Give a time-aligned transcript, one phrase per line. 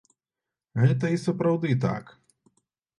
[0.85, 2.05] Гэта і сапраўды так.